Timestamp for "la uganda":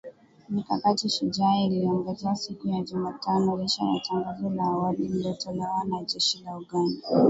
6.45-7.07